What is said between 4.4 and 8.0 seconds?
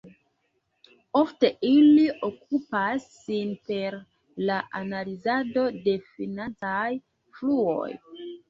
la analizado de financaj fluoj.